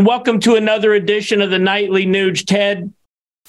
[0.00, 2.46] Welcome to another edition of the Nightly Nuge.
[2.46, 2.92] Ted,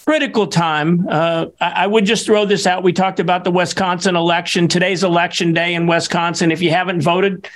[0.03, 1.07] critical time.
[1.07, 2.81] Uh, I, I, would just throw this out.
[2.81, 4.67] We talked about the Wisconsin election.
[4.67, 6.51] Today's election day in Wisconsin.
[6.51, 7.47] If you haven't voted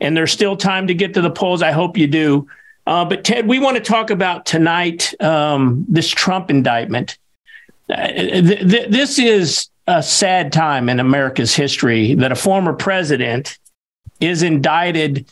[0.00, 2.48] and there's still time to get to the polls, I hope you do.
[2.88, 7.18] Uh, but Ted, we want to talk about tonight um, this Trump indictment.
[7.88, 13.60] Uh, th- th- this is a sad time in America's history that a former president
[14.18, 15.24] is indicted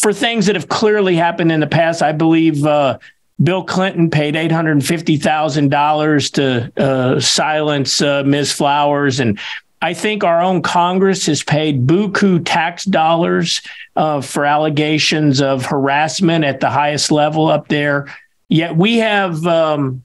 [0.00, 2.02] for things that have clearly happened in the past.
[2.02, 2.98] I believe uh,
[3.42, 8.52] Bill Clinton paid $850,000 to uh, silence uh, Ms.
[8.52, 9.20] Flowers.
[9.20, 9.38] And
[9.82, 13.60] I think our own Congress has paid buku tax dollars
[13.94, 18.06] uh, for allegations of harassment at the highest level up there.
[18.48, 20.04] Yet we have, um,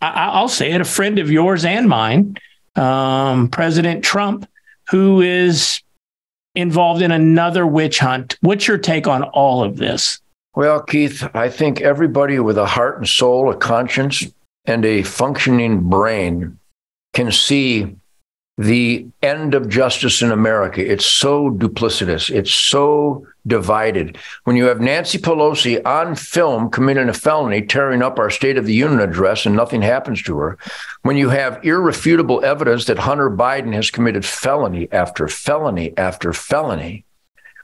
[0.00, 2.36] I- will say it, a friend of yours and mine,
[2.76, 4.48] um, President Trump,
[4.90, 5.82] who is
[6.54, 8.36] involved in another witch hunt.
[8.40, 10.20] What's your take on all of this?
[10.54, 14.24] Well, Keith, I think everybody with a heart and soul, a conscience,
[14.64, 16.58] and a functioning brain
[17.12, 17.96] can see
[18.60, 20.86] the end of justice in America.
[20.86, 22.28] It's so duplicitous.
[22.28, 24.18] It's so divided.
[24.44, 28.66] When you have Nancy Pelosi on film committing a felony, tearing up our State of
[28.66, 30.58] the Union address, and nothing happens to her,
[31.02, 37.06] when you have irrefutable evidence that Hunter Biden has committed felony after felony after felony,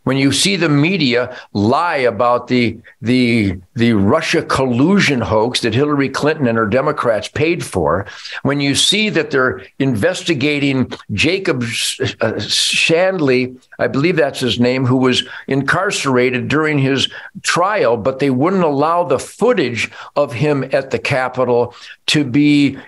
[0.07, 6.09] when you see the media lie about the the the Russia collusion hoax that Hillary
[6.09, 8.07] Clinton and her Democrats paid for,
[8.43, 14.97] when you see that they're investigating Jacob uh, Shandley, I believe that's his name, who
[14.97, 17.09] was incarcerated during his
[17.43, 21.75] trial, but they wouldn't allow the footage of him at the Capitol
[22.07, 22.79] to be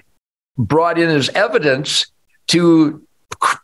[0.56, 2.06] brought in as evidence
[2.46, 3.02] to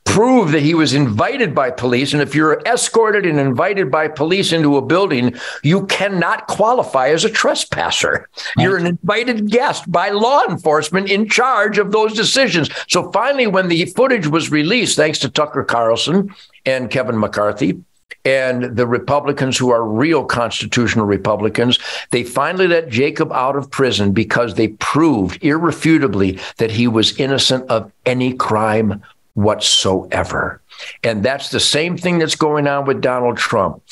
[0.04, 2.12] prove that he was invited by police.
[2.12, 7.24] And if you're escorted and invited by police into a building, you cannot qualify as
[7.24, 8.28] a trespasser.
[8.56, 8.64] Right.
[8.64, 12.70] You're an invited guest by law enforcement in charge of those decisions.
[12.88, 16.32] So finally, when the footage was released, thanks to Tucker Carlson
[16.64, 17.82] and Kevin McCarthy,
[18.24, 21.78] and the Republicans who are real constitutional Republicans,
[22.10, 27.68] they finally let Jacob out of prison because they proved irrefutably that he was innocent
[27.68, 29.02] of any crime
[29.34, 30.62] whatsoever.
[31.02, 33.82] And that's the same thing that's going on with Donald Trump.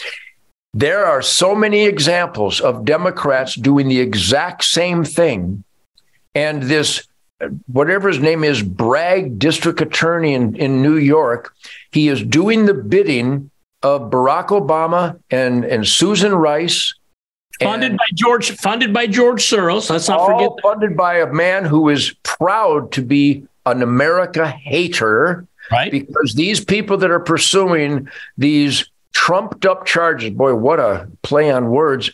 [0.74, 5.64] There are so many examples of Democrats doing the exact same thing.
[6.34, 7.06] And this,
[7.66, 11.54] whatever his name is, Bragg district attorney in, in New York,
[11.90, 13.50] he is doing the bidding
[13.82, 16.94] of Barack Obama and, and Susan Rice.
[17.60, 19.90] Funded by George, funded by George Soros.
[19.90, 20.50] Let's not forget.
[20.56, 20.62] That.
[20.62, 25.46] Funded by a man who is proud to be an America hater.
[25.70, 25.90] Right.
[25.90, 31.70] Because these people that are pursuing these trumped up charges, boy, what a play on
[31.70, 32.10] words,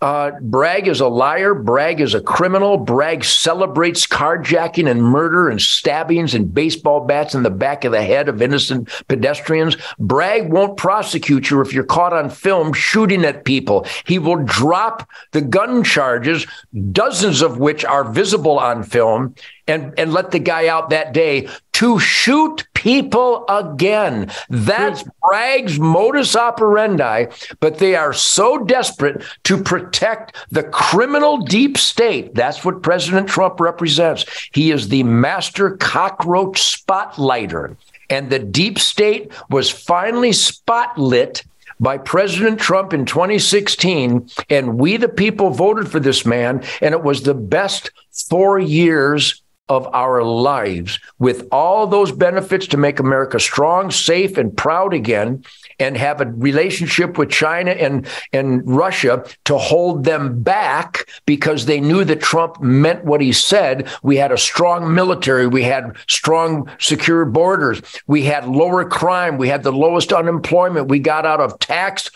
[0.00, 1.54] uh, Bragg is a liar.
[1.54, 2.76] Bragg is a criminal.
[2.76, 8.02] Bragg celebrates carjacking and murder and stabbings and baseball bats in the back of the
[8.02, 9.76] head of innocent pedestrians.
[9.98, 13.86] Bragg won't prosecute you if you're caught on film shooting at people.
[14.04, 16.46] He will drop the gun charges,
[16.92, 19.34] dozens of which are visible on film,
[19.66, 24.30] and, and let the guy out that day to shoot people again.
[24.48, 27.26] That's Bragg's modus operandi,
[27.58, 32.36] but they are so desperate to protect the criminal deep state.
[32.36, 34.24] That's what President Trump represents.
[34.52, 37.76] He is the master cockroach spotlighter.
[38.10, 41.44] And the deep state was finally spotlit
[41.80, 44.30] by President Trump in 2016.
[44.50, 46.62] And we, the people, voted for this man.
[46.80, 47.90] And it was the best
[48.28, 54.56] four years of our lives with all those benefits to make America strong, safe, and
[54.56, 55.44] proud again,
[55.78, 61.80] and have a relationship with China and, and Russia to hold them back because they
[61.80, 63.88] knew that Trump meant what he said.
[64.02, 69.48] We had a strong military, we had strong, secure borders, we had lower crime, we
[69.48, 72.10] had the lowest unemployment, we got out of tax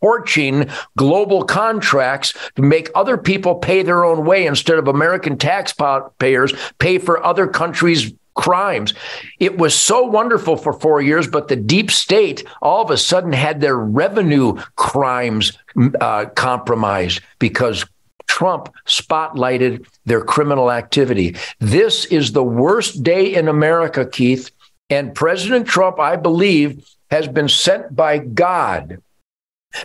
[0.00, 6.52] torching global contracts to make other people pay their own way instead of American taxpayers
[6.78, 8.94] pay for other countries' crimes.
[9.40, 13.32] It was so wonderful for four years, but the deep state all of a sudden
[13.32, 15.58] had their revenue crimes
[16.00, 17.84] uh, compromised because
[18.28, 21.34] Trump spotlighted their criminal activity.
[21.58, 24.50] This is the worst day in America, Keith.
[24.88, 29.02] And President Trump, I believe, has been sent by God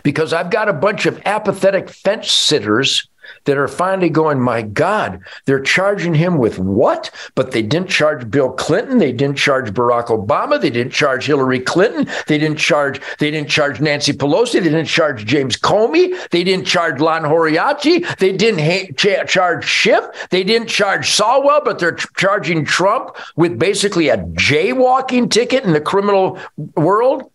[0.02, 3.08] because I've got a bunch of apathetic fence sitters
[3.44, 7.10] that are finally going, my God, they're charging him with what?
[7.34, 8.98] But they didn't charge Bill Clinton.
[8.98, 10.60] They didn't charge Barack Obama.
[10.60, 12.06] They didn't charge Hillary Clinton.
[12.26, 14.54] They didn't charge, they didn't charge Nancy Pelosi.
[14.54, 16.14] They didn't charge James Comey.
[16.30, 18.16] They didn't charge Lon Horiuchi.
[18.18, 20.04] They didn't ha- cha- charge Schiff.
[20.30, 25.80] They didn't charge Swalwell, but they're charging Trump with basically a jaywalking ticket in the
[25.80, 26.38] criminal
[26.76, 27.30] world.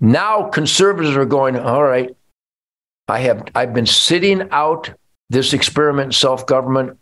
[0.00, 2.14] Now conservatives are going, all right,
[3.08, 4.90] I have I've been sitting out
[5.30, 6.98] this experiment in self-government.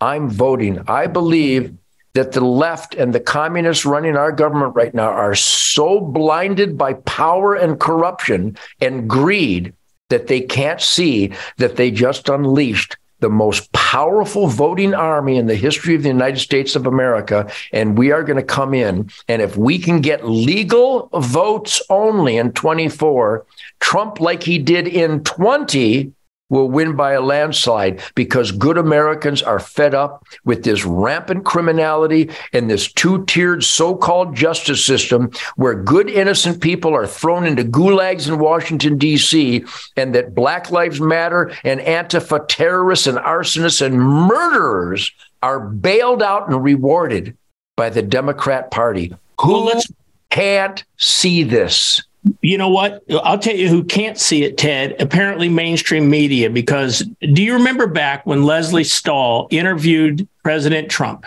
[0.00, 0.82] I'm voting.
[0.86, 1.74] I believe
[2.14, 6.94] that the left and the communists running our government right now are so blinded by
[6.94, 9.74] power and corruption and greed
[10.08, 15.54] that they can't see that they just unleashed the most powerful voting army in the
[15.54, 17.50] history of the United States of America.
[17.72, 19.10] And we are going to come in.
[19.28, 23.46] And if we can get legal votes only in 24,
[23.80, 26.12] Trump, like he did in 20,
[26.48, 32.30] will win by a landslide because good Americans are fed up with this rampant criminality
[32.52, 37.64] and this two tiered so called justice system where good, innocent people are thrown into
[37.64, 39.64] gulags in Washington, D.C.,
[39.96, 45.10] and that Black Lives Matter and Antifa terrorists and arsonists and murderers
[45.42, 47.36] are bailed out and rewarded
[47.76, 49.14] by the Democrat Party.
[49.40, 49.82] Who well,
[50.30, 52.02] can't see this?
[52.40, 53.02] You know what?
[53.10, 55.00] I'll tell you who can't see it, Ted.
[55.00, 56.50] Apparently, mainstream media.
[56.50, 61.26] Because do you remember back when Lesley Stahl interviewed President Trump?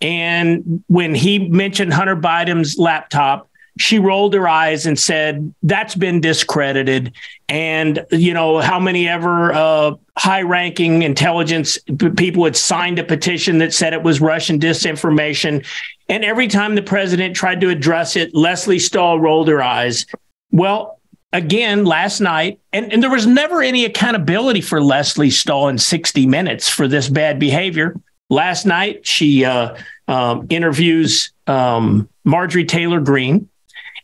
[0.00, 3.48] And when he mentioned Hunter Biden's laptop,
[3.78, 7.14] she rolled her eyes and said, That's been discredited.
[7.48, 11.78] And, you know, how many ever uh, high ranking intelligence
[12.16, 15.64] people had signed a petition that said it was Russian disinformation.
[16.08, 20.04] And every time the president tried to address it, Lesley Stahl rolled her eyes.
[20.52, 21.00] Well,
[21.32, 26.26] again, last night, and, and there was never any accountability for Lesley Stahl in 60
[26.26, 27.98] minutes for this bad behavior.
[28.28, 29.76] Last night, she uh,
[30.06, 33.48] um, interviews um, Marjorie Taylor Greene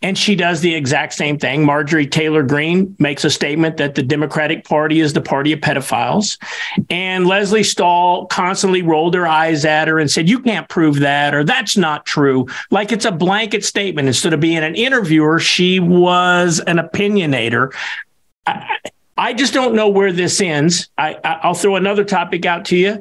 [0.03, 1.65] and she does the exact same thing.
[1.65, 6.39] Marjorie Taylor Greene makes a statement that the Democratic Party is the party of pedophiles.
[6.91, 11.35] And Lesley Stahl constantly rolled her eyes at her and said, You can't prove that,
[11.35, 12.47] or that's not true.
[12.71, 14.09] Like it's a blanket statement.
[14.09, 17.73] Instead of being an interviewer, she was an opinionator.
[18.47, 18.79] I,
[19.17, 20.89] I just don't know where this ends.
[20.97, 23.01] I, I'll throw another topic out to you.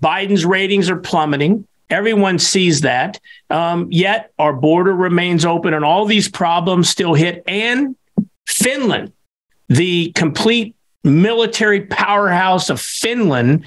[0.00, 1.66] Biden's ratings are plummeting.
[1.90, 3.20] Everyone sees that.
[3.50, 7.42] Um, yet our border remains open and all these problems still hit.
[7.46, 7.96] And
[8.46, 9.12] Finland,
[9.68, 13.64] the complete military powerhouse of Finland,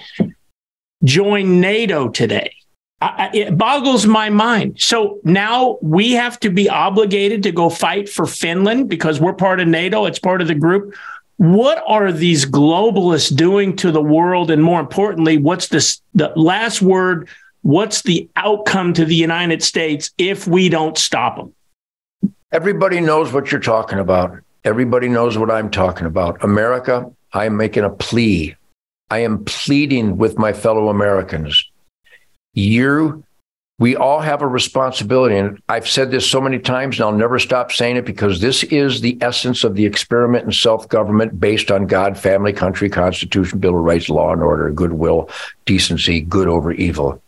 [1.03, 2.53] joined NATO today.
[3.01, 4.79] I, it boggles my mind.
[4.79, 9.59] So now we have to be obligated to go fight for Finland because we're part
[9.59, 10.95] of NATO, it's part of the group.
[11.37, 14.51] What are these globalists doing to the world?
[14.51, 17.27] And more importantly, what's this, the last word
[17.63, 21.53] what's the outcome to the United States if we don't stop them?
[22.51, 24.37] Everybody knows what you're talking about.
[24.63, 26.43] Everybody knows what I'm talking about.
[26.43, 28.55] America, I am making a plea.
[29.09, 31.69] I am pleading with my fellow Americans.
[32.53, 33.23] You,
[33.79, 35.35] we all have a responsibility.
[35.35, 38.63] And I've said this so many times, and I'll never stop saying it because this
[38.65, 43.59] is the essence of the experiment in self government based on God, family, country, constitution,
[43.59, 45.29] Bill of Rights, law and order, goodwill,
[45.65, 47.22] decency, good over evil.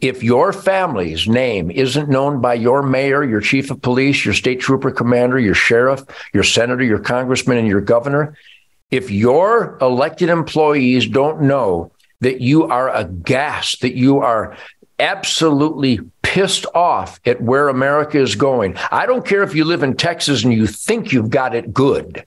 [0.00, 4.60] If your family's name isn't known by your mayor, your chief of police, your state
[4.60, 6.02] trooper commander, your sheriff,
[6.34, 8.36] your senator, your congressman, and your governor,
[8.90, 14.56] if your elected employees don't know that you are aghast, that you are
[14.98, 19.96] absolutely pissed off at where America is going, I don't care if you live in
[19.96, 22.26] Texas and you think you've got it good.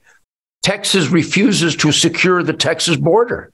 [0.62, 3.52] Texas refuses to secure the Texas border.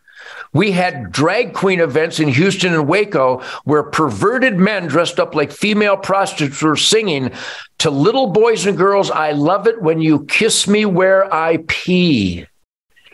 [0.53, 5.53] We had drag queen events in Houston and Waco where perverted men dressed up like
[5.53, 7.31] female prostitutes were singing
[7.79, 12.47] to little boys and girls, I love it when you kiss me where I pee.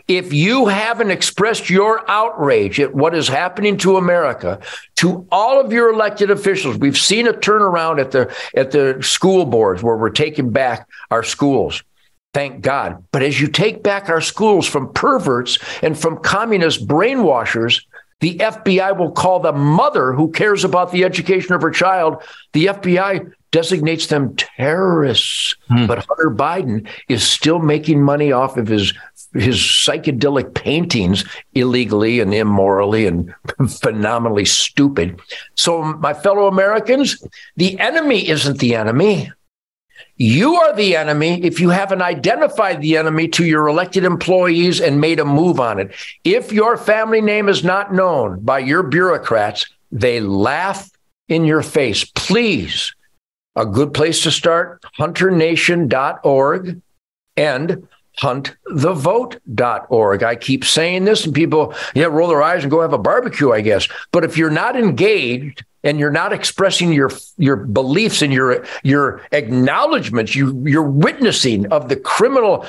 [0.07, 4.59] If you haven't expressed your outrage at what is happening to America
[4.97, 9.45] to all of your elected officials, we've seen a turnaround at the at the school
[9.45, 11.83] boards where we're taking back our schools.
[12.33, 13.03] Thank God.
[13.11, 17.85] But as you take back our schools from perverts and from communist brainwashers,
[18.21, 22.23] the FBI will call the mother who cares about the education of her child.
[22.53, 25.55] The FBI designates them terrorists.
[25.67, 25.85] Hmm.
[25.85, 28.93] But Hunter Biden is still making money off of his
[29.33, 33.33] his psychedelic paintings illegally and immorally and
[33.67, 35.19] phenomenally stupid.
[35.55, 37.21] So, my fellow Americans,
[37.57, 39.31] the enemy isn't the enemy.
[40.17, 45.01] You are the enemy if you haven't identified the enemy to your elected employees and
[45.01, 45.93] made a move on it.
[46.23, 50.89] If your family name is not known by your bureaucrats, they laugh
[51.27, 52.03] in your face.
[52.03, 52.93] Please,
[53.55, 56.81] a good place to start hunternation.org
[57.35, 57.87] and
[58.19, 60.23] huntthevote.org.
[60.23, 63.51] I keep saying this and people, yeah, roll their eyes and go have a barbecue,
[63.51, 63.87] I guess.
[64.11, 69.21] But if you're not engaged and you're not expressing your your beliefs and your your
[69.31, 72.65] acknowledgments, you you're witnessing of the criminal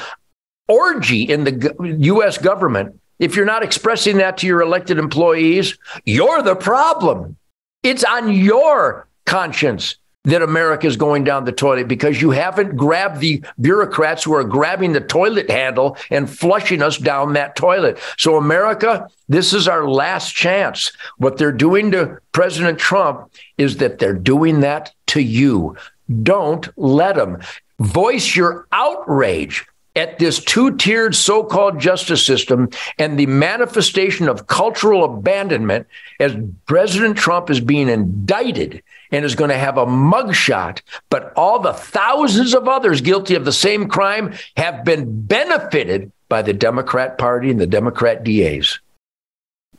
[0.69, 6.43] orgy in the US government, if you're not expressing that to your elected employees, you're
[6.43, 7.37] the problem.
[7.83, 13.21] It's on your conscience that America is going down the toilet because you haven't grabbed
[13.21, 17.99] the bureaucrats who are grabbing the toilet handle and flushing us down that toilet.
[18.17, 20.93] So, America, this is our last chance.
[21.19, 25.77] What they're doing to President Trump is that they're doing that to you.
[26.23, 27.41] Don't let them.
[27.79, 29.67] Voice your outrage
[29.97, 35.87] at this two tiered so called justice system and the manifestation of cultural abandonment
[36.21, 36.37] as
[36.67, 38.83] President Trump is being indicted
[39.13, 40.81] and is going to have a mugshot.
[41.11, 46.43] But all the thousands of others guilty of the same crime have been benefited by
[46.43, 48.81] the Democrat Party and the Democrat DAs.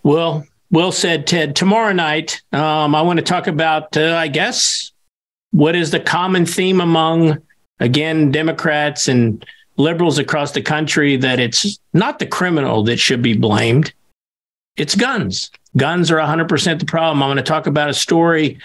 [0.04, 1.56] Well, well said, Ted.
[1.56, 4.92] Tomorrow night, um, I want to talk about, uh, I guess,
[5.52, 7.40] what is the common theme among,
[7.80, 9.46] again, Democrats and
[9.78, 13.94] liberals across the country that it's not the criminal that should be blamed,
[14.78, 15.52] it's guns.
[15.78, 17.22] Guns are 100% the problem.
[17.22, 18.60] I'm going to talk about a story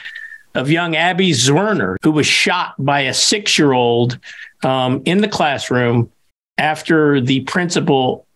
[0.55, 4.19] of young Abby Zwerner, who was shot by a six year old
[4.63, 6.11] um, in the classroom
[6.59, 8.27] after the principal,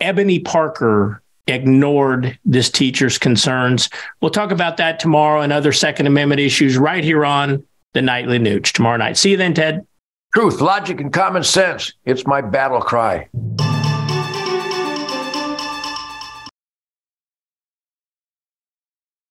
[0.00, 3.88] Ebony Parker, ignored this teacher's concerns.
[4.20, 7.64] We'll talk about that tomorrow and other Second Amendment issues right here on
[7.94, 9.16] the Nightly Nuge tomorrow night.
[9.16, 9.86] See you then, Ted.
[10.34, 11.92] Truth, logic, and common sense.
[12.06, 13.28] It's my battle cry.